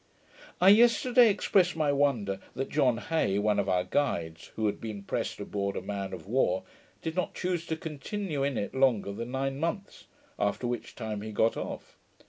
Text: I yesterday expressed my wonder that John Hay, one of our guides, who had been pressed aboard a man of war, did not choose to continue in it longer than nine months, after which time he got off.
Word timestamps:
I 0.59 0.69
yesterday 0.69 1.29
expressed 1.29 1.75
my 1.75 1.91
wonder 1.91 2.39
that 2.55 2.69
John 2.71 2.97
Hay, 2.97 3.37
one 3.37 3.59
of 3.59 3.69
our 3.69 3.83
guides, 3.83 4.47
who 4.55 4.65
had 4.65 4.81
been 4.81 5.03
pressed 5.03 5.39
aboard 5.39 5.75
a 5.75 5.81
man 5.83 6.11
of 6.11 6.25
war, 6.25 6.63
did 7.03 7.15
not 7.15 7.35
choose 7.35 7.67
to 7.67 7.77
continue 7.77 8.41
in 8.41 8.57
it 8.57 8.73
longer 8.73 9.11
than 9.13 9.29
nine 9.29 9.59
months, 9.59 10.05
after 10.39 10.65
which 10.65 10.95
time 10.95 11.21
he 11.21 11.31
got 11.31 11.55
off. 11.55 11.99